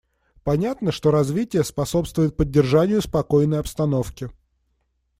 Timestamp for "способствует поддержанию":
1.63-3.03